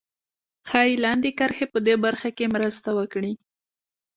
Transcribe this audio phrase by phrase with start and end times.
[0.69, 3.31] ښایي لاندې کرښې په دې برخه کې مرسته وکړي